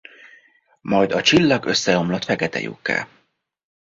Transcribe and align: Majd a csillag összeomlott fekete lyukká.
Majd 0.81 1.11
a 1.11 1.21
csillag 1.21 1.65
összeomlott 1.65 2.23
fekete 2.23 2.59
lyukká. 2.59 3.07